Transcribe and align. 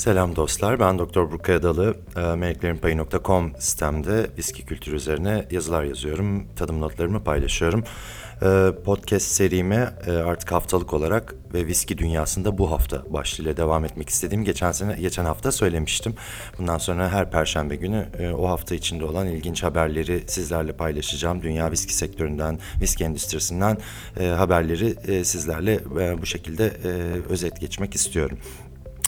Selam 0.00 0.36
dostlar, 0.36 0.80
ben 0.80 0.98
Doktor 0.98 1.30
Burkay 1.30 1.54
Adalı. 1.54 1.94
E, 2.16 2.20
Meleklerinpayı.com 2.20 3.52
sitemde 3.58 4.26
viski 4.38 4.64
kültürü 4.64 4.96
üzerine 4.96 5.46
yazılar 5.50 5.84
yazıyorum, 5.84 6.46
tadım 6.56 6.80
notlarımı 6.80 7.24
paylaşıyorum. 7.24 7.84
E, 8.42 8.70
podcast 8.84 9.26
serime 9.26 9.94
e, 10.06 10.12
artık 10.12 10.52
haftalık 10.52 10.94
olarak 10.94 11.34
ve 11.54 11.66
viski 11.66 11.98
dünyasında 11.98 12.58
bu 12.58 12.70
hafta 12.70 13.12
başlığıyla 13.12 13.56
devam 13.56 13.84
etmek 13.84 14.08
istediğim 14.08 14.44
geçen 14.44 14.72
sene 14.72 14.96
geçen 15.00 15.24
hafta 15.24 15.52
söylemiştim. 15.52 16.14
Bundan 16.58 16.78
sonra 16.78 17.08
her 17.08 17.30
perşembe 17.30 17.76
günü 17.76 18.06
e, 18.18 18.30
o 18.30 18.48
hafta 18.48 18.74
içinde 18.74 19.04
olan 19.04 19.26
ilginç 19.26 19.62
haberleri 19.62 20.24
sizlerle 20.26 20.72
paylaşacağım. 20.72 21.42
Dünya 21.42 21.70
viski 21.70 21.94
sektöründen, 21.94 22.58
viski 22.80 23.04
endüstrisinden 23.04 23.78
e, 24.20 24.26
haberleri 24.26 25.24
sizlerle 25.24 25.80
bu 26.20 26.26
şekilde 26.26 26.72
özet 27.28 27.60
geçmek 27.60 27.94
istiyorum. 27.94 28.38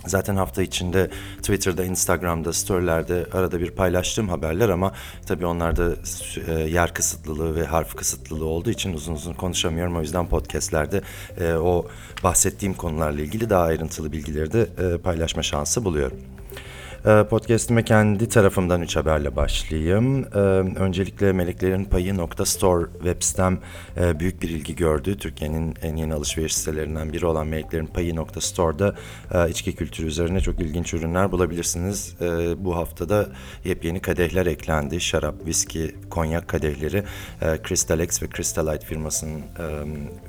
Zaten 0.06 0.36
hafta 0.36 0.62
içinde 0.62 1.10
Twitter'da, 1.36 1.84
Instagram'da, 1.84 2.52
storylerde 2.52 3.26
arada 3.32 3.60
bir 3.60 3.70
paylaştığım 3.70 4.28
haberler 4.28 4.68
ama 4.68 4.92
tabii 5.26 5.46
onlarda 5.46 5.92
e, 6.46 6.52
yer 6.52 6.94
kısıtlılığı 6.94 7.56
ve 7.56 7.64
harf 7.64 7.94
kısıtlılığı 7.94 8.44
olduğu 8.44 8.70
için 8.70 8.92
uzun 8.92 9.14
uzun 9.14 9.34
konuşamıyorum. 9.34 9.96
O 9.96 10.00
yüzden 10.00 10.28
podcastlerde 10.28 11.02
e, 11.40 11.52
o 11.52 11.86
bahsettiğim 12.24 12.74
konularla 12.74 13.20
ilgili 13.20 13.50
daha 13.50 13.62
ayrıntılı 13.62 14.12
bilgileri 14.12 14.52
de 14.52 14.68
e, 14.78 14.98
paylaşma 14.98 15.42
şansı 15.42 15.84
buluyorum. 15.84 16.18
Ee, 17.06 17.24
podcast'ime 17.30 17.84
kendi 17.84 18.28
tarafımdan 18.28 18.82
üç 18.82 18.96
haberle 18.96 19.36
başlayayım. 19.36 20.24
Ee, 20.24 20.38
öncelikle 20.78 21.32
Meleklerin 21.32 21.84
Payı 21.84 22.14
.store 22.44 22.86
web 22.92 23.22
sitem 23.22 23.58
e, 23.96 24.20
büyük 24.20 24.42
bir 24.42 24.48
ilgi 24.48 24.76
gördü. 24.76 25.18
Türkiye'nin 25.18 25.74
en 25.82 25.96
yeni 25.96 26.14
alışveriş 26.14 26.56
sitelerinden 26.56 27.12
biri 27.12 27.26
olan 27.26 27.46
Meleklerin 27.46 27.86
Payı 27.86 28.14
.store'da 28.40 28.94
e, 29.34 29.50
içki 29.50 29.74
kültürü 29.74 30.06
üzerine 30.06 30.40
çok 30.40 30.60
ilginç 30.60 30.94
ürünler 30.94 31.32
bulabilirsiniz. 31.32 32.14
E, 32.20 32.26
bu 32.64 32.76
haftada 32.76 33.28
yepyeni 33.64 34.00
kadehler 34.00 34.46
eklendi. 34.46 35.00
Şarap, 35.00 35.46
viski, 35.46 35.94
konyak 36.10 36.48
kadehleri. 36.48 37.04
Crystal 37.68 38.00
X 38.00 38.22
ve 38.22 38.26
Crystal 38.36 38.72
Light 38.72 38.84
firmasının 38.84 39.42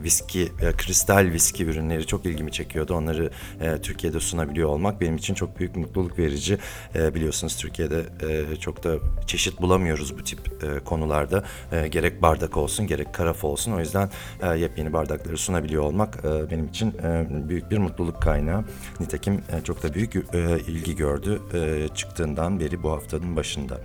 viski, 0.04 0.52
kristal 0.78 1.32
viski 1.34 1.66
ürünleri 1.66 2.08
çok 2.08 2.26
ilgimi 2.26 2.52
çekiyordu. 2.52 2.94
Onları 2.94 3.32
Türkiye'de 3.84 4.20
sunabiliyor 4.20 4.70
olmak 4.70 5.02
benim 5.02 5.16
için 5.16 5.34
çok 5.34 5.60
büyük 5.60 5.76
mutluluk 5.76 6.20
verici. 6.20 6.58
E, 6.96 7.16
biliyorsunuz 7.16 7.58
Türkiye'de 7.58 8.06
e, 8.22 8.56
çok 8.56 8.84
da 8.84 8.96
çeşit 9.28 9.62
bulamıyoruz 9.62 10.18
bu 10.20 10.24
tip 10.24 10.40
e, 10.64 10.80
konularda. 10.84 11.44
E, 11.72 11.88
gerek 11.88 12.22
bardak 12.22 12.58
olsun 12.58 12.88
gerek 12.88 13.14
karaf 13.14 13.44
olsun. 13.44 13.72
O 13.72 13.80
yüzden 13.80 14.10
e, 14.42 14.48
yepyeni 14.48 14.94
bardakları 14.94 15.38
sunabiliyor 15.38 15.84
olmak 15.84 16.20
e, 16.26 16.52
benim 16.52 16.68
için 16.68 16.94
e, 17.04 17.28
büyük 17.50 17.72
bir 17.72 17.78
mutluluk 17.78 18.22
kaynağı. 18.22 18.64
Nitekim 19.00 19.34
e, 19.34 19.64
çok 19.64 19.84
da 19.84 19.94
büyük 19.94 20.16
e, 20.16 20.60
ilgi 20.68 20.96
gördü 20.96 21.42
e, 21.54 21.88
çıktığından 21.96 22.60
beri 22.60 22.84
bu 22.84 22.92
haftanın 22.92 23.36
başında. 23.36 23.82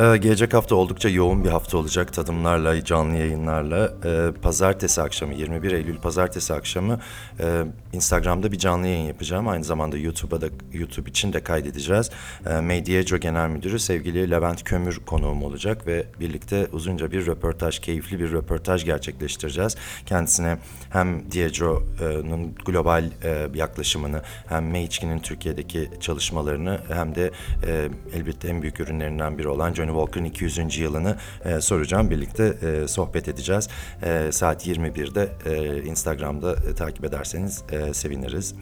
Ee, 0.00 0.16
gelecek 0.16 0.54
hafta 0.54 0.74
oldukça 0.74 1.08
yoğun 1.08 1.44
bir 1.44 1.48
hafta 1.48 1.78
olacak 1.78 2.12
tadımlarla, 2.12 2.84
canlı 2.84 3.16
yayınlarla. 3.16 3.92
Ee, 4.04 4.32
pazartesi 4.42 5.02
akşamı, 5.02 5.34
21 5.34 5.72
Eylül 5.72 5.96
pazartesi 5.96 6.54
akşamı 6.54 7.00
e, 7.40 7.64
Instagram'da 7.92 8.52
bir 8.52 8.58
canlı 8.58 8.86
yayın 8.86 9.06
yapacağım. 9.06 9.48
Aynı 9.48 9.64
zamanda 9.64 9.98
YouTube'a 9.98 10.40
da 10.40 10.46
YouTube 10.72 11.10
için 11.10 11.32
de 11.32 11.42
kaydedeceğiz. 11.42 12.10
E, 12.46 12.60
Medieco 12.60 13.16
Genel 13.16 13.48
Müdürü 13.48 13.78
sevgili 13.78 14.30
Levent 14.30 14.64
Kömür 14.64 15.00
konuğum 15.06 15.42
olacak 15.42 15.86
ve 15.86 16.06
birlikte 16.20 16.66
uzunca 16.72 17.12
bir 17.12 17.26
röportaj, 17.26 17.78
keyifli 17.78 18.20
bir 18.20 18.32
röportaj 18.32 18.84
gerçekleştireceğiz. 18.84 19.76
Kendisine 20.06 20.58
hem 20.90 21.32
Diego'nun 21.32 22.54
global 22.66 23.04
e, 23.24 23.48
yaklaşımını 23.54 24.22
hem 24.48 24.70
Meichki'nin 24.70 25.18
Türkiye'deki 25.18 25.90
çalışmalarını 26.00 26.80
hem 26.88 27.14
de 27.14 27.30
e, 27.66 27.88
elbette 28.14 28.48
en 28.48 28.62
büyük 28.62 28.80
ürünlerinden 28.80 29.38
biri 29.38 29.48
olan 29.48 29.72
Johnny 29.82 29.92
Walker'ın 29.92 30.24
200. 30.24 30.78
yılını 30.78 31.16
e, 31.44 31.60
soracağım. 31.60 32.10
Birlikte 32.10 32.44
e, 32.62 32.88
sohbet 32.88 33.28
edeceğiz. 33.28 33.68
E, 34.02 34.32
saat 34.32 34.66
21'de 34.66 35.28
e, 35.46 35.82
Instagram'da 35.82 36.52
e, 36.52 36.74
takip 36.74 37.04
ederseniz 37.04 37.62
e, 37.72 37.94
seviniriz. 37.94 38.54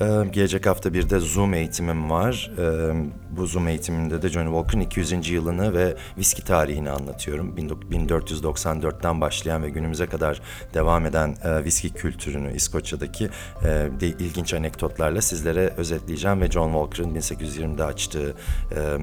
E, 0.00 0.04
gelecek 0.32 0.66
hafta 0.66 0.94
bir 0.94 1.10
de 1.10 1.18
Zoom 1.18 1.54
eğitimim 1.54 2.10
var. 2.10 2.50
E, 2.58 2.94
bu 3.36 3.46
Zoom 3.46 3.68
eğitiminde 3.68 4.22
de 4.22 4.28
Johnny 4.28 4.46
Walker'ın 4.46 4.80
200. 4.80 5.30
yılını 5.30 5.74
ve 5.74 5.96
viski 6.18 6.44
tarihini 6.44 6.90
anlatıyorum. 6.90 7.56
1494'ten 7.90 9.20
başlayan 9.20 9.62
ve 9.62 9.70
günümüze 9.70 10.06
kadar 10.06 10.40
devam 10.74 11.06
eden 11.06 11.36
e, 11.44 11.64
viski 11.64 11.90
kültürünü 11.90 12.56
İskoçya'daki 12.56 13.24
e, 13.24 13.68
de 14.00 14.06
ilginç 14.08 14.54
anekdotlarla 14.54 15.22
sizlere 15.22 15.72
özetleyeceğim 15.76 16.40
ve 16.40 16.50
John 16.50 16.72
Walker'ın 16.72 17.14
1820'de 17.14 17.84
açtığı 17.84 18.34
e, 18.76 18.98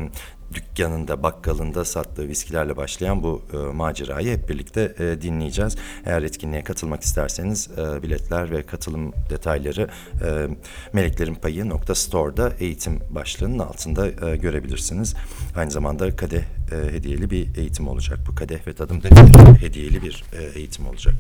dükkanında, 0.54 1.24
bakkalında 1.24 1.86
sattığı 1.86 2.28
viskilerle 2.28 2.78
başlayan 2.78 3.24
bu 3.24 3.42
e, 3.54 3.58
macerayı 3.58 4.38
hep 4.38 4.50
birlikte 4.50 4.96
e, 5.00 5.22
dinleyeceğiz. 5.22 5.76
Eğer 6.06 6.22
etkinliğe 6.22 6.64
katılmak 6.64 7.04
isterseniz 7.04 7.70
e, 7.78 8.04
biletler 8.04 8.52
ve 8.52 8.64
katılım 8.64 9.14
detayları 9.30 9.90
e, 10.26 10.48
meleklerinpayı.store'da 10.94 12.54
eğitim 12.60 13.00
başlığının 13.10 13.60
altında 13.60 14.08
e, 14.08 14.36
görebilirsiniz. 14.36 15.16
Aynı 15.56 15.72
zamanda 15.72 16.16
kadeh 16.16 16.44
e, 16.72 16.94
hediyeli 16.94 17.30
bir 17.30 17.58
eğitim 17.58 17.88
olacak. 17.88 18.20
Bu 18.28 18.36
kadeh 18.36 18.68
ve 18.68 18.74
tadım 18.74 19.04
defteri 19.04 19.62
hediyeli 19.62 20.02
bir 20.02 20.24
e, 20.34 20.60
eğitim 20.60 20.88
olacak. 20.88 21.16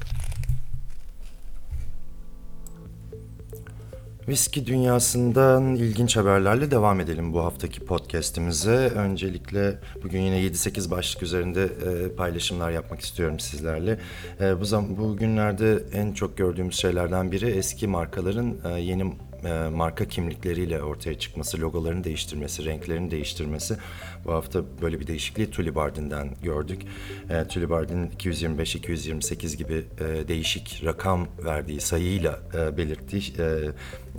Viski 4.27 4.65
dünyasından 4.65 5.75
ilginç 5.75 6.17
haberlerle 6.17 6.71
devam 6.71 6.99
edelim 6.99 7.33
bu 7.33 7.43
haftaki 7.43 7.79
podcast'imize. 7.79 8.91
Öncelikle 8.95 9.79
bugün 10.03 10.21
yine 10.21 10.41
7-8 10.41 10.91
başlık 10.91 11.23
üzerinde 11.23 11.63
e, 11.63 12.15
paylaşımlar 12.15 12.71
yapmak 12.71 12.99
istiyorum 12.99 13.39
sizlerle. 13.39 13.99
E, 14.41 14.59
bu 14.59 14.65
zam 14.65 14.97
bu 14.97 15.17
en 15.93 16.13
çok 16.13 16.37
gördüğümüz 16.37 16.75
şeylerden 16.75 17.31
biri 17.31 17.49
eski 17.49 17.87
markaların 17.87 18.55
e, 18.65 18.79
yeni 18.81 19.13
e, 19.45 19.69
marka 19.69 20.05
kimlikleriyle 20.05 20.83
ortaya 20.83 21.19
çıkması, 21.19 21.61
logolarını 21.61 22.03
değiştirmesi, 22.03 22.65
renklerini 22.65 23.11
değiştirmesi. 23.11 23.77
Bu 24.25 24.33
hafta 24.33 24.63
böyle 24.81 24.99
bir 24.99 25.07
değişikliği 25.07 25.51
Tulibardi'nden 25.51 26.29
gördük. 26.43 26.81
E, 27.29 27.47
Tulibardi'nin 27.47 28.09
225-228 28.09 29.57
gibi 29.57 29.85
e, 29.99 30.27
değişik 30.27 30.81
rakam 30.85 31.27
verdiği 31.45 31.81
sayıyla 31.81 32.39
e, 32.53 32.77
belirttiği 32.77 33.23
e, 33.39 33.43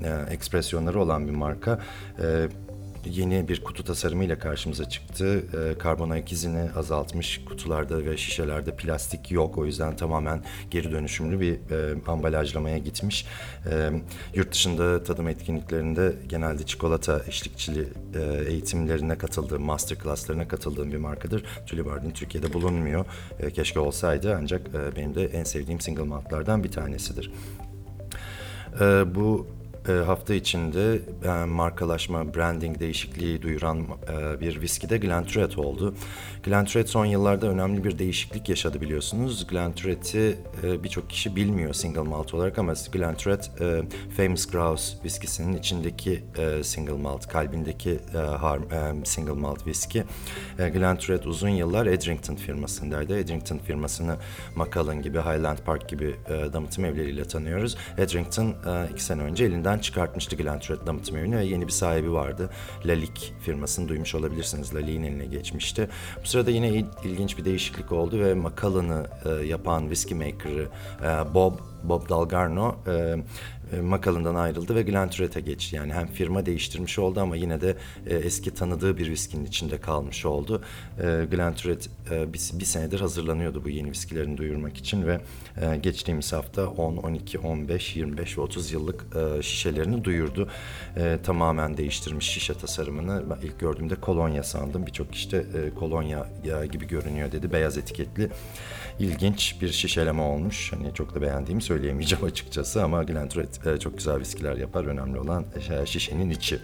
e, 0.04 0.32
ekspresyonları 0.32 1.00
olan 1.00 1.26
bir 1.26 1.32
marka. 1.32 1.82
E, 2.22 2.48
yeni 3.04 3.48
bir 3.48 3.64
kutu 3.64 3.84
tasarımıyla 3.84 4.38
karşımıza 4.38 4.88
çıktı. 4.88 5.44
E, 5.74 5.78
karbon 5.78 6.10
ayak 6.10 6.32
izini 6.32 6.70
azaltmış 6.76 7.44
kutularda 7.44 8.04
ve 8.04 8.16
şişelerde 8.16 8.76
plastik 8.76 9.30
yok. 9.30 9.58
O 9.58 9.66
yüzden 9.66 9.96
tamamen 9.96 10.42
geri 10.70 10.92
dönüşümlü 10.92 11.40
bir 11.40 11.54
e, 11.54 11.94
ambalajlamaya 12.06 12.78
gitmiş. 12.78 13.26
E, 13.70 13.90
yurt 14.34 14.52
dışında 14.52 15.02
tadım 15.02 15.28
etkinliklerinde 15.28 16.16
genelde 16.28 16.66
çikolata 16.66 17.22
eşlikçili 17.28 17.88
e, 18.14 18.44
eğitimlerine 18.48 19.18
katıldığım, 19.18 19.62
master 19.62 19.98
classlarına 19.98 20.48
katıldığım 20.48 20.92
bir 20.92 20.96
markadır. 20.96 21.44
Tulibardin 21.66 22.10
Türkiye'de 22.10 22.52
bulunmuyor. 22.52 23.04
E, 23.40 23.50
keşke 23.50 23.80
olsaydı 23.80 24.36
ancak 24.40 24.68
e, 24.68 24.96
benim 24.96 25.14
de 25.14 25.24
en 25.24 25.44
sevdiğim 25.44 25.80
single 25.80 26.02
maltlardan 26.02 26.64
bir 26.64 26.70
tanesidir. 26.70 27.32
E, 28.80 29.14
bu 29.14 29.46
e, 29.88 29.92
hafta 29.92 30.34
içinde 30.34 31.00
e, 31.24 31.44
markalaşma, 31.44 32.34
branding 32.34 32.80
değişikliği 32.80 33.42
duyuran 33.42 33.78
e, 33.80 34.40
bir 34.40 34.60
viski 34.60 34.88
de 34.88 34.98
Glenturret 34.98 35.58
oldu. 35.58 35.94
Glenturret 36.42 36.88
son 36.88 37.04
yıllarda 37.06 37.46
önemli 37.46 37.84
bir 37.84 37.98
değişiklik 37.98 38.48
yaşadı 38.48 38.80
biliyorsunuz. 38.80 39.46
Glenturret'i 39.46 40.36
e, 40.62 40.84
birçok 40.84 41.10
kişi 41.10 41.36
bilmiyor 41.36 41.74
single 41.74 42.00
malt 42.00 42.34
olarak 42.34 42.58
ama 42.58 42.72
Glenturret 42.92 43.50
e, 43.60 43.82
Famous 44.16 44.46
Grouse 44.46 44.96
viskisinin 45.04 45.58
içindeki 45.58 46.24
e, 46.38 46.64
single 46.64 46.92
malt, 46.92 47.28
kalbindeki 47.28 47.98
e, 48.14 48.18
har, 48.18 48.58
e, 48.58 49.04
single 49.04 49.32
malt 49.32 49.66
viski. 49.66 50.04
E, 50.58 50.68
Glenturret 50.68 51.26
uzun 51.26 51.48
yıllar 51.48 51.86
Edrington 51.86 52.34
firmasındaydı. 52.34 53.18
Edrington 53.18 53.58
firmasını 53.58 54.16
Macallan 54.56 55.02
gibi, 55.02 55.18
Highland 55.18 55.58
Park 55.58 55.88
gibi 55.88 56.14
e, 56.28 56.52
damıtım 56.52 56.84
evleriyle 56.84 57.24
tanıyoruz. 57.24 57.76
Edrington 57.98 58.46
e, 58.46 58.88
iki 58.92 59.04
sene 59.04 59.22
önce 59.22 59.44
elinden 59.44 59.71
elden 59.72 59.78
çıkartmıştı 59.78 60.36
Glenturret 60.36 60.86
damıtım 60.86 61.16
evini 61.16 61.36
ve 61.36 61.44
yeni 61.44 61.66
bir 61.66 61.72
sahibi 61.72 62.12
vardı. 62.12 62.50
Lalik 62.84 63.34
firmasını 63.40 63.88
duymuş 63.88 64.14
olabilirsiniz. 64.14 64.74
Lalik'in 64.74 65.02
eline 65.02 65.26
geçmişti. 65.26 65.88
Bu 66.22 66.26
sırada 66.26 66.50
yine 66.50 66.84
ilginç 67.04 67.38
bir 67.38 67.44
değişiklik 67.44 67.92
oldu 67.92 68.20
ve 68.20 68.34
Macallan'ı 68.34 69.06
e, 69.24 69.46
yapan 69.46 69.80
whisky 69.80 70.14
maker'ı 70.14 70.68
e, 71.02 71.34
Bob 71.34 71.54
Bob 71.82 72.08
Dalgarno 72.08 72.74
e, 72.86 73.16
Macallan'dan 73.80 74.34
ayrıldı 74.34 74.74
ve 74.74 74.82
Glenturret'e 74.82 75.40
geçti. 75.40 75.76
Yani 75.76 75.92
hem 75.92 76.06
firma 76.06 76.46
değiştirmiş 76.46 76.98
oldu 76.98 77.20
ama 77.20 77.36
yine 77.36 77.60
de 77.60 77.76
e, 78.06 78.16
eski 78.16 78.54
tanıdığı 78.54 78.98
bir 78.98 79.10
viskinin 79.10 79.44
içinde 79.44 79.80
kalmış 79.80 80.24
oldu. 80.24 80.62
E, 80.98 81.26
Glenturret 81.30 81.90
e, 82.10 82.32
bir, 82.32 82.40
bir 82.52 82.64
senedir 82.64 83.00
hazırlanıyordu 83.00 83.64
bu 83.64 83.68
yeni 83.68 83.90
viskilerini 83.90 84.36
duyurmak 84.36 84.76
için 84.76 85.06
ve 85.06 85.20
e, 85.60 85.76
geçtiğimiz 85.76 86.32
hafta 86.32 86.66
10, 86.66 86.96
12, 86.96 87.38
15, 87.38 87.96
25 87.96 88.38
ve 88.38 88.40
30 88.40 88.72
yıllık 88.72 89.06
e, 89.16 89.42
şişelerini 89.42 90.04
duyurdu. 90.04 90.48
E, 90.96 91.18
tamamen 91.24 91.76
değiştirmiş 91.76 92.26
şişe 92.26 92.54
tasarımını. 92.54 93.22
Ben 93.30 93.46
ilk 93.46 93.60
gördüğümde 93.60 93.94
kolonya 93.94 94.42
sandım. 94.42 94.86
Birçok 94.86 95.14
işte 95.14 95.36
e, 95.36 95.74
kolonya 95.74 96.26
gibi 96.72 96.86
görünüyor 96.86 97.32
dedi. 97.32 97.52
Beyaz 97.52 97.78
etiketli 97.78 98.30
ilginç 98.98 99.56
bir 99.60 99.72
şişeleme 99.72 100.22
olmuş. 100.22 100.72
Hani 100.72 100.94
çok 100.94 101.14
da 101.14 101.22
beğendiğimi 101.22 101.62
söyleyemeyeceğim 101.62 102.24
açıkçası 102.32 102.84
ama 102.84 103.02
Glenturret 103.02 103.61
e, 103.66 103.78
çok 103.78 103.96
güzel 103.96 104.20
viskiler 104.20 104.56
yapar. 104.56 104.84
Önemli 104.84 105.20
olan 105.20 105.44
e, 105.70 105.86
şişenin 105.86 106.30
içi. 106.30 106.60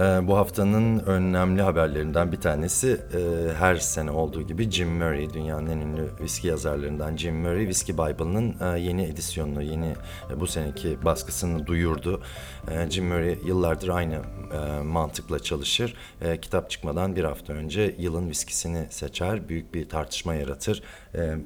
Ee, 0.00 0.02
bu 0.02 0.36
haftanın 0.36 0.98
önemli 0.98 1.62
haberlerinden 1.62 2.32
bir 2.32 2.40
tanesi 2.40 3.00
e, 3.14 3.52
her 3.58 3.76
sene 3.76 4.10
olduğu 4.10 4.42
gibi 4.42 4.70
Jim 4.70 4.88
Murray, 4.88 5.34
dünyanın 5.34 5.70
en 5.70 5.78
ünlü 5.78 6.08
viski 6.20 6.48
yazarlarından 6.48 7.16
Jim 7.16 7.36
Murray, 7.36 7.60
Whiskey 7.60 7.94
Bible'ın 7.94 8.56
e, 8.60 8.80
yeni 8.80 9.02
edisyonunu, 9.02 9.62
yeni 9.62 9.94
e, 10.30 10.40
bu 10.40 10.46
seneki 10.46 11.04
baskısını 11.04 11.66
duyurdu. 11.66 12.22
E, 12.70 12.90
Jim 12.90 13.06
Murray 13.06 13.38
yıllardır 13.46 13.88
aynı 13.88 14.14
e, 14.14 14.82
mantıkla 14.82 15.38
çalışır. 15.38 15.94
E, 16.20 16.40
kitap 16.40 16.70
çıkmadan 16.70 17.16
bir 17.16 17.24
hafta 17.24 17.52
önce 17.52 17.94
yılın 17.98 18.30
viskisini 18.30 18.86
seçer, 18.90 19.48
büyük 19.48 19.74
bir 19.74 19.88
tartışma 19.88 20.34
yaratır. 20.34 20.82
E, 21.14 21.36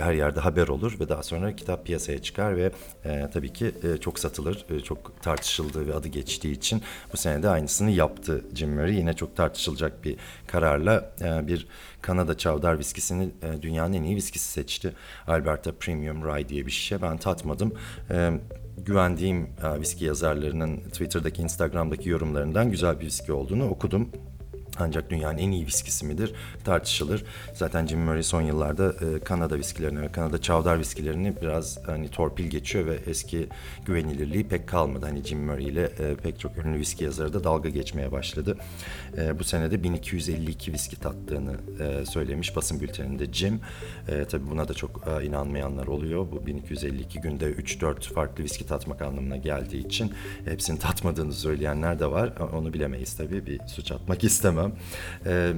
her, 0.00 0.12
yerde 0.12 0.40
haber 0.40 0.68
olur 0.68 1.00
ve 1.00 1.08
daha 1.08 1.22
sonra 1.22 1.56
kitap 1.56 1.86
piyasaya 1.86 2.22
çıkar 2.22 2.56
ve 2.56 2.72
e, 3.04 3.30
tabii 3.32 3.52
ki 3.52 3.74
e, 3.82 3.96
çok 3.96 4.18
satılır, 4.18 4.66
e, 4.70 4.80
çok 4.80 5.22
tartışıldığı 5.22 5.86
ve 5.86 5.94
adı 5.94 6.08
geçtiği 6.08 6.52
için 6.52 6.82
bu 7.12 7.16
sene 7.16 7.42
de 7.42 7.48
aynısını 7.48 7.90
yaptı 7.90 8.44
Jim 8.54 8.74
Murray. 8.74 8.94
Yine 8.94 9.12
çok 9.14 9.36
tartışılacak 9.36 10.04
bir 10.04 10.16
kararla 10.46 11.14
e, 11.20 11.46
bir 11.46 11.66
Kanada 12.02 12.38
Çavdar 12.38 12.78
viskisini 12.78 13.30
e, 13.42 13.62
dünyanın 13.62 13.92
en 13.92 14.02
iyi 14.02 14.16
viskisi 14.16 14.52
seçti. 14.52 14.92
Alberta 15.26 15.72
Premium 15.72 16.24
Rye 16.24 16.48
diye 16.48 16.66
bir 16.66 16.70
şişe. 16.70 17.02
Ben 17.02 17.16
tatmadım. 17.16 17.74
E, 18.10 18.30
güvendiğim 18.78 19.48
viski 19.80 20.04
yazarlarının 20.04 20.76
Twitter'daki, 20.76 21.42
Instagram'daki 21.42 22.08
yorumlarından 22.08 22.70
güzel 22.70 23.00
bir 23.00 23.06
viski 23.06 23.32
olduğunu 23.32 23.68
okudum. 23.68 24.08
Ancak 24.78 25.10
dünyanın 25.10 25.38
en 25.38 25.50
iyi 25.50 25.66
viskisi 25.66 26.06
midir 26.06 26.34
tartışılır. 26.64 27.24
Zaten 27.54 27.86
Jim 27.86 28.00
Murray 28.00 28.22
son 28.22 28.42
yıllarda 28.42 28.88
e, 28.88 29.18
Kanada 29.18 29.58
viskilerini 29.58 30.00
ve 30.00 30.12
Kanada 30.12 30.40
çavdar 30.40 30.78
viskilerini 30.78 31.34
biraz 31.42 31.78
hani 31.86 32.08
torpil 32.08 32.44
geçiyor 32.44 32.86
ve 32.86 32.98
eski 33.06 33.48
güvenilirliği 33.86 34.48
pek 34.48 34.68
kalmadı. 34.68 35.06
Hani 35.06 35.22
Jim 35.22 35.44
Murray 35.44 35.64
ile 35.64 35.82
e, 35.84 36.14
pek 36.14 36.40
çok 36.40 36.58
ünlü 36.58 36.78
viski 36.78 37.04
yazarı 37.04 37.32
da 37.32 37.44
dalga 37.44 37.68
geçmeye 37.68 38.12
başladı. 38.12 38.56
E, 39.18 39.38
bu 39.38 39.44
senede 39.44 39.82
1252 39.82 40.72
viski 40.72 40.96
tattığını 40.96 41.56
e, 41.80 42.06
söylemiş 42.06 42.56
basın 42.56 42.80
bülteninde 42.80 43.32
Jim. 43.32 43.60
E, 44.08 44.24
tabii 44.24 44.50
buna 44.50 44.68
da 44.68 44.74
çok 44.74 45.08
e, 45.08 45.26
inanmayanlar 45.26 45.86
oluyor. 45.86 46.26
Bu 46.32 46.46
1252 46.46 47.20
günde 47.20 47.52
3-4 47.52 48.00
farklı 48.00 48.44
viski 48.44 48.66
tatmak 48.66 49.02
anlamına 49.02 49.36
geldiği 49.36 49.86
için 49.86 50.12
hepsini 50.44 50.78
tatmadığını 50.78 51.32
söyleyenler 51.32 52.00
de 52.00 52.10
var. 52.10 52.32
Onu 52.52 52.72
bilemeyiz 52.72 53.14
tabii. 53.16 53.46
Bir 53.46 53.60
suç 53.66 53.92
atmak 53.92 54.24
istemem. 54.24 54.63
E, 55.26 55.52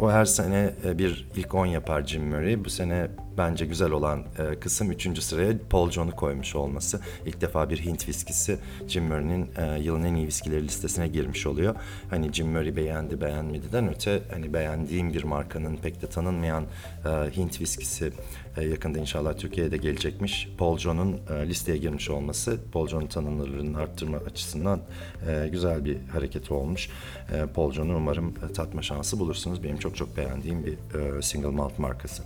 o 0.00 0.10
her 0.10 0.24
sene 0.24 0.74
e, 0.84 0.98
bir 0.98 1.28
ilk 1.36 1.54
10 1.54 1.66
yapar 1.66 2.04
Jim 2.06 2.24
Murray. 2.24 2.64
Bu 2.64 2.70
sene 2.70 3.08
bence 3.38 3.66
güzel 3.66 3.90
olan 3.90 4.24
e, 4.38 4.60
kısım 4.60 4.90
3. 4.90 5.22
sıraya 5.22 5.52
Paul 5.70 5.90
John'u 5.90 6.16
koymuş 6.16 6.56
olması. 6.56 7.00
İlk 7.26 7.40
defa 7.40 7.70
bir 7.70 7.84
Hint 7.84 8.08
viskisi 8.08 8.58
Jim 8.88 9.04
Murray'nin 9.04 9.50
e, 9.56 9.80
yılın 9.80 10.04
en 10.04 10.14
iyi 10.14 10.26
viskileri 10.26 10.64
listesine 10.64 11.08
girmiş 11.08 11.46
oluyor. 11.46 11.74
Hani 12.10 12.32
Jim 12.32 12.48
Murray 12.48 12.76
beğendi 12.76 13.20
beğenmediden 13.20 13.88
öte 13.88 14.22
hani 14.30 14.52
beğendiğim 14.52 15.12
bir 15.14 15.24
markanın 15.24 15.76
pek 15.76 16.02
de 16.02 16.06
tanınmayan 16.06 16.64
e, 17.04 17.36
Hint 17.36 17.60
viskisi 17.60 18.12
e, 18.56 18.64
yakında 18.64 18.98
inşallah 18.98 19.36
Türkiye'ye 19.36 19.72
de 19.72 19.76
gelecekmiş. 19.76 20.48
Paul 20.58 20.78
John'un 20.78 21.20
e, 21.30 21.48
listeye 21.48 21.78
girmiş 21.78 22.10
olması 22.10 22.58
Paul 22.72 22.88
John'un 22.88 23.06
tanınırlığını 23.06 23.78
arttırma 23.78 24.16
açısından 24.16 24.80
e, 25.28 25.48
güzel 25.48 25.84
bir 25.84 25.96
hareket 26.12 26.50
olmuş. 26.50 26.88
E, 27.32 27.46
Paul 27.46 27.72
John'u 27.72 27.96
umarım 27.96 28.34
e, 28.50 28.52
tatma 28.52 28.82
şansı 28.82 29.18
bulursunuz. 29.18 29.62
Benim 29.62 29.76
çok 29.76 29.96
çok 29.96 30.16
beğendiğim 30.16 30.66
bir 30.66 30.72
e, 30.72 31.22
single 31.22 31.48
malt 31.48 31.78
markası. 31.78 32.22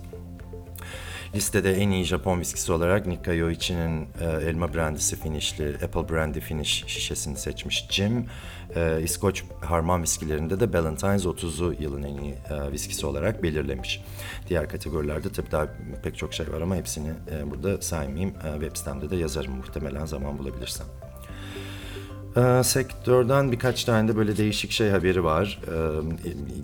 Listede 1.33 1.71
en 1.71 1.89
iyi 1.89 2.03
Japon 2.03 2.39
viskisi 2.39 2.71
olarak 2.71 3.05
Nikka 3.05 3.33
Yoichi'nin 3.33 4.07
e, 4.21 4.25
elma 4.25 4.73
brandisi 4.73 5.15
finishli 5.15 5.75
Apple 5.83 6.09
brandy 6.09 6.39
finish 6.39 6.83
şişesini 6.87 7.37
seçmiş 7.37 7.87
Jim. 7.89 8.25
E, 8.75 9.01
İskoç 9.03 9.43
harman 9.61 10.01
viskilerinde 10.03 10.59
de 10.59 10.73
Ballantines 10.73 11.25
30'u 11.25 11.75
yılın 11.79 12.03
en 12.03 12.17
iyi 12.17 12.33
e, 12.33 12.71
viskisi 12.71 13.05
olarak 13.05 13.43
belirlemiş. 13.43 14.01
Diğer 14.49 14.69
kategorilerde 14.69 15.29
tabii 15.31 15.51
daha 15.51 15.67
pek 16.03 16.17
çok 16.17 16.33
şey 16.33 16.51
var 16.51 16.61
ama 16.61 16.75
hepsini 16.75 17.09
e, 17.31 17.51
burada 17.51 17.81
saymayayım. 17.81 18.29
E, 18.29 18.51
web 18.51 18.75
sitemde 18.75 19.09
de 19.09 19.15
yazarım 19.15 19.55
muhtemelen 19.55 20.05
zaman 20.05 20.37
bulabilirsem. 20.37 20.87
Ee, 22.37 22.63
sektörden 22.63 23.51
birkaç 23.51 23.83
tane 23.83 24.07
de 24.07 24.15
böyle 24.15 24.37
değişik 24.37 24.71
şey 24.71 24.89
haberi 24.89 25.23
var. 25.23 25.59
Ee, 25.67 25.71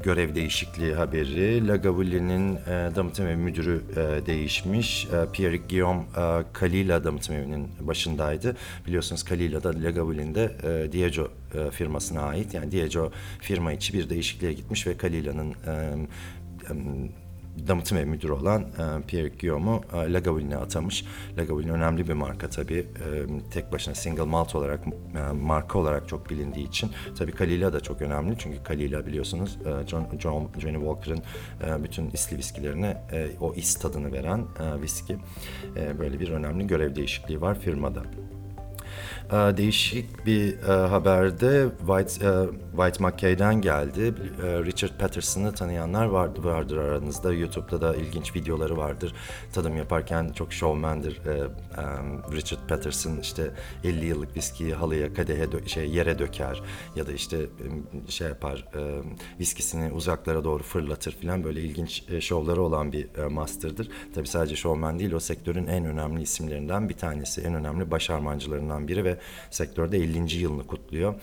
görev 0.03 0.35
değişikliği 0.35 0.93
haberi. 0.93 1.67
Lagavulli'nin 1.67 2.55
e, 2.55 2.91
damıtım 2.95 3.27
evi 3.27 3.35
müdürü 3.35 3.81
e, 3.91 4.25
değişmiş. 4.25 5.05
E, 5.05 5.31
Pierre 5.33 5.57
Guillaume 5.57 6.01
e, 6.17 6.43
Kalila 6.53 7.03
damıtım 7.03 7.35
evinin 7.35 7.67
başındaydı. 7.79 8.57
Biliyorsunuz 8.87 9.23
Kalila 9.23 9.63
da 9.63 9.69
Lagavulli'nde 9.69 10.51
e, 10.63 10.91
Diageo 10.91 11.27
e, 11.55 11.71
firmasına 11.71 12.21
ait. 12.21 12.53
Yani 12.53 12.71
Diageo 12.71 13.11
firma 13.39 13.73
içi 13.73 13.93
bir 13.93 14.09
değişikliğe 14.09 14.53
gitmiş 14.53 14.87
ve 14.87 14.97
Kalila'nın 14.97 15.49
e, 15.49 15.71
e, 16.69 16.73
damıtım 17.67 17.97
ev 17.97 18.05
müdürü 18.05 18.31
olan 18.31 18.61
e, 18.61 19.01
Pierre 19.07 19.29
Guillaume'u 19.41 19.81
e, 19.93 20.13
Lagavillin'e 20.13 20.57
atamış. 20.57 21.05
Lagavulin 21.37 21.69
önemli 21.69 22.07
bir 22.07 22.13
marka 22.13 22.49
tabii. 22.49 22.79
E, 22.79 23.49
tek 23.51 23.71
başına 23.71 23.95
single 23.95 24.23
malt 24.23 24.55
olarak, 24.55 24.87
e, 24.87 25.31
marka 25.33 25.79
olarak 25.79 26.09
çok 26.09 26.29
bilindiği 26.29 26.67
için. 26.67 26.91
Tabii 27.17 27.31
Kalila 27.31 27.73
da 27.73 27.79
çok 27.79 28.01
önemli 28.01 28.35
çünkü 28.37 28.63
Kalila 28.63 29.05
biliyorsunuz 29.05 29.57
e, 29.65 29.87
John, 29.87 30.07
John, 30.19 30.49
Johnny 30.59 30.77
Walker'ın 30.77 31.21
e, 31.63 31.83
bütün 31.83 32.09
isli 32.09 32.37
viskilerine 32.37 32.97
e, 33.11 33.29
o 33.41 33.53
is 33.53 33.75
tadını 33.75 34.11
veren 34.11 34.45
e, 34.59 34.81
viski. 34.81 35.17
E, 35.75 35.99
böyle 35.99 36.19
bir 36.19 36.29
önemli 36.29 36.67
görev 36.67 36.95
değişikliği 36.95 37.41
var 37.41 37.59
firmada. 37.59 38.03
Ee, 39.31 39.57
değişik 39.57 40.25
bir 40.25 40.57
e, 40.57 40.87
haberde 40.87 41.69
White 41.79 42.27
e, 42.27 42.31
White 42.75 43.03
McKay'den 43.03 43.61
geldi. 43.61 44.13
E, 44.43 44.63
Richard 44.65 44.99
Patterson'ı 44.99 45.53
tanıyanlar 45.53 46.05
vardı 46.05 46.43
vardır 46.43 46.77
aranızda. 46.77 47.33
YouTube'da 47.33 47.81
da 47.81 47.95
ilginç 47.95 48.35
videoları 48.35 48.77
vardır. 48.77 49.15
Tadım 49.53 49.77
yaparken 49.77 50.31
çok 50.35 50.53
showman'dir. 50.53 51.21
Richard 52.31 52.67
Patterson 52.67 53.17
işte 53.17 53.51
50 53.83 54.05
yıllık 54.05 54.37
viskiyi 54.37 54.73
halıya, 54.73 55.13
kadehe, 55.13 55.47
şey 55.67 55.89
yere 55.89 56.19
döker 56.19 56.61
ya 56.95 57.07
da 57.07 57.11
işte 57.11 57.37
şey 58.09 58.27
yapar 58.27 58.65
viskisini 59.39 59.91
uzaklara 59.91 60.43
doğru 60.43 60.63
fırlatır 60.63 61.11
falan 61.11 61.43
böyle 61.43 61.61
ilginç 61.61 62.03
şovları 62.19 62.61
olan 62.61 62.91
bir 62.91 63.25
master'dır. 63.25 63.89
Tabii 64.15 64.27
sadece 64.27 64.55
showman 64.55 64.99
değil 64.99 65.11
o 65.11 65.19
sektörün 65.19 65.67
en 65.67 65.85
önemli 65.85 66.21
isimlerinden 66.21 66.89
bir 66.89 66.97
tanesi, 66.97 67.41
en 67.41 67.53
önemli 67.53 67.91
başarmancılarından 67.91 68.87
biri 68.87 69.05
ve 69.05 69.17
sektörde 69.49 69.97
50. 69.97 70.35
yılını 70.35 70.67
kutluyor. 70.67 71.13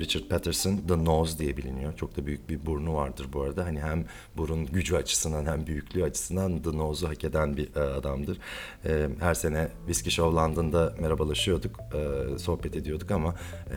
Richard 0.00 0.28
Patterson 0.28 0.76
The 0.88 1.04
Nose 1.04 1.38
diye 1.38 1.56
biliniyor. 1.56 1.96
Çok 1.96 2.16
da 2.16 2.26
büyük 2.26 2.48
bir 2.48 2.66
burnu 2.66 2.94
vardır 2.94 3.26
bu 3.32 3.42
arada. 3.42 3.64
Hani 3.64 3.80
hem 3.80 4.04
burun 4.36 4.66
gücü 4.66 4.96
açısından 4.96 5.46
hem 5.46 5.66
büyüklüğü 5.66 6.04
açısından 6.04 6.62
The 6.62 6.78
Nose'u 6.78 7.08
hak 7.08 7.24
eden 7.24 7.56
bir 7.56 7.76
adamdır. 7.76 8.38
Her 9.20 9.34
sene 9.34 9.68
Whiskey 9.86 10.10
Show 10.10 10.36
London'da 10.36 10.94
merhabalaşıyorduk, 11.00 11.80
sohbet 12.38 12.76
ediyorduk 12.76 13.10
ama 13.10 13.34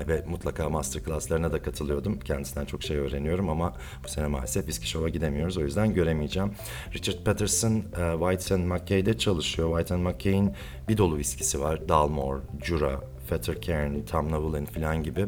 ve 0.07 0.25
mutlaka 0.27 0.69
masterclasslarına 0.69 1.51
da 1.51 1.61
katılıyordum. 1.61 2.19
Kendisinden 2.19 2.65
çok 2.65 2.83
şey 2.83 2.97
öğreniyorum 2.97 3.49
ama 3.49 3.73
bu 4.03 4.07
sene 4.07 4.27
maalesef 4.27 4.63
Whiskey 4.63 4.87
Show'a 4.87 5.09
gidemiyoruz. 5.09 5.57
O 5.57 5.61
yüzden 5.61 5.93
göremeyeceğim. 5.93 6.51
Richard 6.93 7.23
Patterson 7.23 7.81
White 8.19 8.55
and 8.55 8.65
McKay'de 8.65 9.17
çalışıyor. 9.17 9.69
White 9.69 9.93
and 9.93 10.03
McKay'in 10.03 10.51
bir 10.87 10.97
dolu 10.97 11.17
viskisi 11.17 11.61
var. 11.61 11.89
Dalmore, 11.89 12.39
Jura, 12.63 13.01
Fetter 13.27 13.61
Cairn, 13.61 14.05
Tom 14.05 14.31
Novelin 14.31 14.65
falan 14.65 15.03
gibi. 15.03 15.25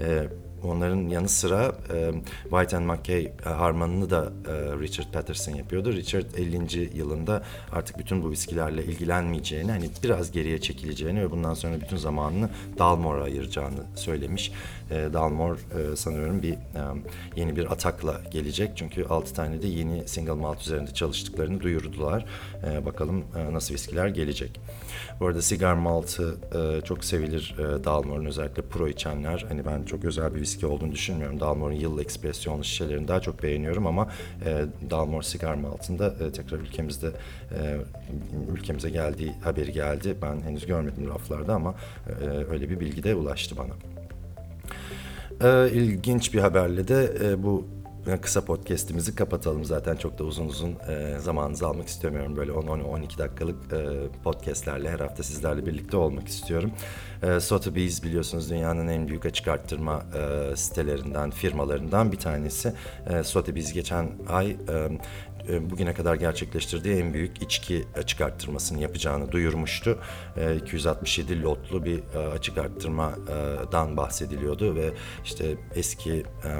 E, 0.00 0.28
onların 0.64 1.08
yanı 1.08 1.28
sıra 1.28 1.72
e, 1.94 2.12
White 2.42 2.76
and 2.76 2.86
McKay 2.86 3.24
e, 3.24 3.48
harmanını 3.48 4.10
da 4.10 4.32
e, 4.48 4.52
Richard 4.80 5.12
Patterson 5.12 5.54
yapıyordu. 5.54 5.92
Richard 5.92 6.34
50. 6.36 6.98
yılında 6.98 7.42
artık 7.72 7.98
bütün 7.98 8.22
bu 8.22 8.30
viskilerle 8.30 8.84
ilgilenmeyeceğini, 8.84 9.70
hani 9.70 9.90
biraz 10.04 10.32
geriye 10.32 10.60
çekileceğini 10.60 11.20
ve 11.20 11.30
bundan 11.30 11.54
sonra 11.54 11.80
bütün 11.80 11.96
zamanını 11.96 12.50
Dalmore'a 12.78 13.24
ayıracağını 13.24 13.80
söylemiş. 13.94 14.52
E, 14.90 14.94
Dalmore 15.12 15.58
e, 15.58 15.96
sanıyorum 15.96 16.42
bir 16.42 16.52
e, 16.52 16.58
yeni 17.36 17.56
bir 17.56 17.72
atakla 17.72 18.20
gelecek. 18.30 18.70
Çünkü 18.76 19.04
6 19.04 19.34
tane 19.34 19.62
de 19.62 19.66
yeni 19.66 20.08
single 20.08 20.32
malt 20.32 20.60
üzerinde 20.60 20.94
çalıştıklarını 20.94 21.60
duyurdular. 21.60 22.26
E, 22.64 22.86
bakalım 22.86 23.24
e, 23.36 23.52
nasıl 23.52 23.74
viskiler 23.74 24.08
gelecek. 24.08 24.60
Bu 25.20 25.26
arada 25.26 25.42
sigar 25.42 25.74
maltı 25.74 26.36
e, 26.54 26.84
çok 26.84 27.04
sevilir 27.04 27.56
e, 27.58 27.84
Dalmore'un 27.84 28.24
özellikle 28.24 28.62
pro 28.62 28.88
içenler. 28.88 29.46
Hani 29.48 29.66
ben 29.66 29.82
çok 29.82 30.04
özel 30.04 30.34
bir 30.34 30.40
viski 30.48 30.66
olduğunu 30.66 30.92
düşünmüyorum. 30.92 31.40
Dalmore'un 31.40 31.78
yıl 31.78 31.98
ekspresyonlu 31.98 32.64
şişelerini 32.64 33.08
daha 33.08 33.20
çok 33.20 33.42
beğeniyorum 33.42 33.86
ama 33.86 34.08
e, 34.44 34.64
Dalmore 34.90 35.22
sigar 35.22 35.54
maltında 35.54 36.06
e, 36.06 36.32
tekrar 36.32 36.58
ülkemizde 36.58 37.06
e, 37.06 37.76
ülkemize 38.52 38.90
geldiği 38.90 39.32
haberi 39.32 39.72
geldi. 39.72 40.16
Ben 40.22 40.40
henüz 40.40 40.66
görmedim 40.66 41.08
raflarda 41.08 41.54
ama 41.54 41.74
e, 42.22 42.24
öyle 42.24 42.70
bir 42.70 42.80
bilgi 42.80 43.02
de 43.02 43.14
ulaştı 43.14 43.56
bana. 43.56 43.74
E, 45.40 45.70
ilginç 45.70 46.34
bir 46.34 46.38
haberle 46.38 46.88
de 46.88 47.12
e, 47.24 47.42
bu 47.42 47.66
kısa 48.22 48.44
podcast'imizi 48.44 49.14
kapatalım. 49.14 49.64
Zaten 49.64 49.96
çok 49.96 50.18
da 50.18 50.24
uzun 50.24 50.48
uzun 50.48 50.76
e, 50.88 51.18
zamanınızı 51.18 51.66
almak 51.66 51.88
istemiyorum. 51.88 52.36
Böyle 52.36 52.52
10-12 52.52 53.18
dakikalık 53.18 53.72
e, 53.72 54.08
podcast'lerle 54.24 54.90
her 54.90 55.00
hafta 55.00 55.22
sizlerle 55.22 55.66
birlikte 55.66 55.96
olmak 55.96 56.28
istiyorum. 56.28 56.72
E, 57.22 57.40
Sotheby's 57.40 58.04
biliyorsunuz 58.04 58.50
dünyanın 58.50 58.88
en 58.88 59.08
büyük 59.08 59.26
açık 59.26 59.48
arttırma 59.48 60.02
e, 60.14 60.56
sitelerinden, 60.56 61.30
firmalarından 61.30 62.12
bir 62.12 62.18
tanesi. 62.18 62.72
E, 63.06 63.22
Sotheby's 63.22 63.72
geçen 63.72 64.10
ay 64.28 64.50
e, 64.50 64.88
bugüne 65.70 65.94
kadar 65.94 66.14
gerçekleştirdiği 66.14 66.96
en 66.96 67.14
büyük 67.14 67.42
içki 67.42 67.84
açık 67.96 68.20
arttırmasını 68.20 68.80
yapacağını 68.80 69.32
duyurmuştu. 69.32 69.98
E, 70.36 70.56
267 70.56 71.42
lotlu 71.42 71.84
bir 71.84 71.98
e, 72.14 72.18
açık 72.18 72.58
arttırmadan 72.58 73.96
bahsediliyordu 73.96 74.74
ve 74.74 74.90
işte 75.24 75.56
eski 75.74 76.12
e, 76.12 76.50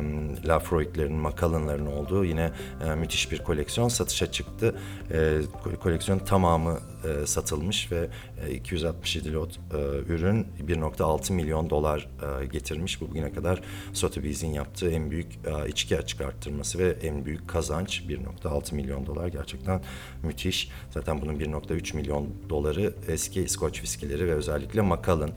Lafroig'lerin, 0.48 1.14
Macallan'ların 1.14 1.86
olduğu 1.86 2.24
yine 2.24 2.52
e, 2.84 2.94
müthiş 2.94 3.32
bir 3.32 3.38
koleksiyon 3.38 3.88
satışa 3.88 4.32
çıktı. 4.32 4.74
E, 5.10 5.16
ko- 5.64 5.76
koleksiyonun 5.78 6.24
tamamı 6.24 6.78
e, 7.04 7.26
satılmış 7.26 7.92
ve 7.92 8.08
e, 8.46 8.54
267 8.54 9.32
lot 9.32 9.56
e, 9.56 9.78
ürün 10.12 10.46
1.6 10.66 11.32
milyon 11.32 11.70
dolar 11.70 12.08
e, 12.42 12.46
getirmiş. 12.46 13.00
Bu 13.00 13.08
bugüne 13.08 13.32
kadar 13.32 13.62
Sotheby's'in 13.92 14.52
yaptığı 14.52 14.90
en 14.90 15.10
büyük 15.10 15.26
e, 15.32 15.68
içki 15.68 15.98
açık 15.98 16.20
arttırması 16.20 16.78
ve 16.78 16.96
en 17.02 17.24
büyük 17.24 17.48
kazanç 17.48 18.02
1.6 18.08 18.74
milyon 18.74 18.77
dolar 19.06 19.28
gerçekten 19.28 19.80
müthiş. 20.22 20.70
Zaten 20.90 21.20
bunun 21.22 21.34
1.3 21.34 21.96
milyon 21.96 22.28
doları 22.48 22.94
eski 23.08 23.42
İskoç 23.42 23.82
viskileri 23.82 24.26
ve 24.26 24.34
özellikle 24.34 24.80
Macallan. 24.80 25.30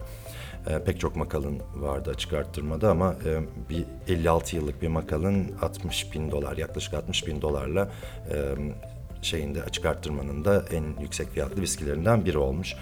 E, 0.67 0.83
pek 0.83 0.99
çok 0.99 1.15
Macallan 1.15 1.59
vardı 1.75 2.09
açık 2.09 2.33
arttırmada 2.33 2.91
ama 2.91 3.15
e, 3.25 3.39
bir 3.69 3.85
56 4.07 4.55
yıllık 4.55 4.81
bir 4.81 4.87
Macallan 4.87 5.45
60 5.61 6.13
bin 6.13 6.31
dolar 6.31 6.57
yaklaşık 6.57 6.93
60 6.93 7.27
bin 7.27 7.41
dolarla 7.41 7.91
e, 8.31 8.55
şeyinde 9.21 9.63
açık 9.63 9.85
arttırmanın 9.85 10.45
da 10.45 10.65
en 10.71 11.01
yüksek 11.01 11.29
fiyatlı 11.29 11.61
viskilerinden 11.61 12.25
biri 12.25 12.37
olmuş. 12.37 12.75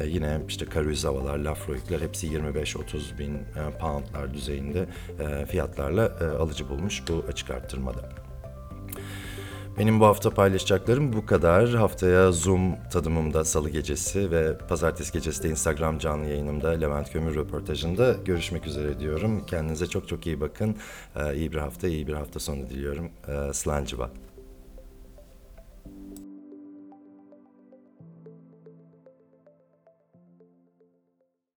Ee, 0.00 0.06
yine 0.06 0.40
işte 0.48 0.66
Caruza'lar, 0.74 1.38
Lafroig'ler 1.38 2.00
hepsi 2.00 2.26
25-30 2.26 3.18
bin 3.18 3.34
e, 3.34 3.78
poundlar 3.80 4.34
düzeyinde 4.34 4.86
e, 5.20 5.46
fiyatlarla 5.46 6.12
e, 6.20 6.24
alıcı 6.24 6.68
bulmuş 6.68 7.02
bu 7.08 7.24
açık 7.28 7.50
arttırmada. 7.50 8.25
Benim 9.78 10.00
bu 10.00 10.04
hafta 10.06 10.30
paylaşacaklarım 10.30 11.12
bu 11.12 11.26
kadar. 11.26 11.68
Haftaya 11.68 12.32
Zoom 12.32 12.76
tadımımda 12.90 13.44
salı 13.44 13.70
gecesi 13.70 14.30
ve 14.30 14.58
pazartesi 14.58 15.12
gecesi 15.12 15.42
de 15.42 15.48
Instagram 15.48 15.98
canlı 15.98 16.26
yayınımda 16.26 16.68
Levent 16.68 17.12
Kömür 17.12 17.34
röportajında 17.34 18.16
görüşmek 18.24 18.66
üzere 18.66 19.00
diyorum. 19.00 19.46
Kendinize 19.46 19.86
çok 19.86 20.08
çok 20.08 20.26
iyi 20.26 20.40
bakın. 20.40 20.76
Ee, 21.16 21.34
iyi 21.36 21.52
bir 21.52 21.58
hafta, 21.58 21.88
iyi 21.88 22.06
bir 22.06 22.12
hafta 22.12 22.40
sonu 22.40 22.70
diliyorum. 22.70 23.08
Ee, 23.28 23.52
Slancıva. 23.52 24.10